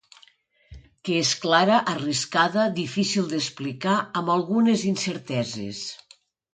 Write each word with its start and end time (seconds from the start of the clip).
Que 1.09 1.17
és 1.25 1.33
clara, 1.43 1.75
arriscada, 1.93 2.65
difícil 2.81 3.31
d’explicar, 3.35 4.01
amb 4.23 4.35
algunes 4.41 4.91
incerteses. 4.97 5.89